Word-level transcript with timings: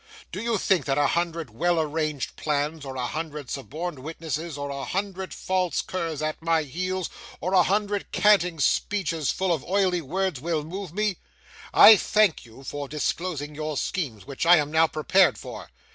Do 0.31 0.41
you 0.41 0.57
think 0.57 0.85
that 0.85 0.97
a 0.97 1.05
hundred 1.05 1.51
well 1.51 1.79
arranged 1.79 2.35
plans, 2.35 2.85
or 2.85 2.95
a 2.95 3.05
hundred 3.05 3.51
suborned 3.51 3.99
witnesses, 3.99 4.57
or 4.57 4.71
a 4.71 4.83
hundred 4.83 5.31
false 5.31 5.83
curs 5.83 6.23
at 6.23 6.41
my 6.41 6.63
heels, 6.63 7.07
or 7.39 7.53
a 7.53 7.61
hundred 7.61 8.11
canting 8.11 8.59
speeches 8.59 9.29
full 9.31 9.53
of 9.53 9.63
oily 9.63 10.01
words, 10.01 10.41
will 10.41 10.63
move 10.63 10.91
me? 10.91 11.17
I 11.71 11.97
thank 11.97 12.45
you 12.47 12.63
for 12.63 12.87
disclosing 12.89 13.53
your 13.53 13.77
schemes, 13.77 14.25
which 14.25 14.43
I 14.43 14.57
am 14.57 14.71
now 14.71 14.87
prepared 14.87 15.37
for. 15.37 15.69